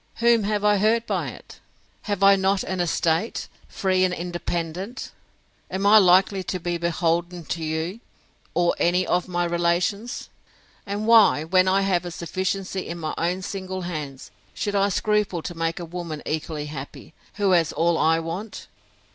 Whom 0.15 0.45
have 0.45 0.65
I 0.65 0.77
hurt 0.77 1.05
by 1.05 1.27
it?—Have 1.27 2.23
I 2.23 2.35
not 2.35 2.63
an 2.63 2.79
estate, 2.79 3.47
free 3.67 4.03
and 4.03 4.11
independent?—Am 4.11 5.85
I 5.85 5.99
likely 5.99 6.41
to 6.41 6.59
be 6.59 6.79
beholden 6.79 7.45
to 7.45 7.63
you, 7.63 7.99
or 8.55 8.73
any 8.79 9.05
of 9.05 9.27
my 9.27 9.43
relations? 9.45 10.29
And 10.87 11.05
why, 11.05 11.43
when 11.43 11.67
I 11.67 11.81
have 11.81 12.03
a 12.03 12.09
sufficiency 12.09 12.87
in 12.87 12.97
my 12.97 13.13
own 13.15 13.43
single 13.43 13.81
hands, 13.81 14.31
should 14.55 14.73
I 14.73 14.89
scruple 14.89 15.43
to 15.43 15.53
make 15.53 15.79
a 15.79 15.85
woman 15.85 16.23
equally 16.25 16.65
happy, 16.65 17.13
who 17.35 17.51
has 17.51 17.71
all 17.71 17.95
I 17.95 18.17
want? 18.17 18.65